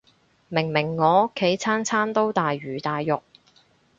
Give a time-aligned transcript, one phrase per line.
[0.47, 3.21] 明明我屋企餐餐都大魚大肉